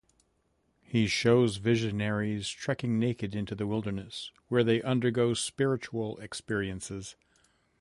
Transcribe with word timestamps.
She 0.91 1.05
shows 1.05 1.57
visionaries 1.57 2.49
trekking 2.49 2.97
naked 2.97 3.35
into 3.35 3.53
the 3.53 3.67
wilderness, 3.67 4.31
where 4.47 4.63
they 4.63 4.81
undergo 4.81 5.35
spiritual 5.35 6.17
experiences. 6.17 7.15